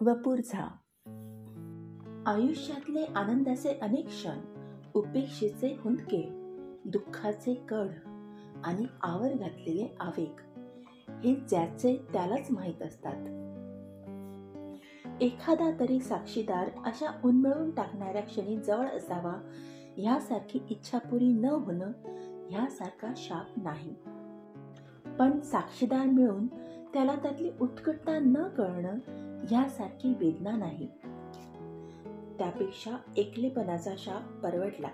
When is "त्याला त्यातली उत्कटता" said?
26.94-28.18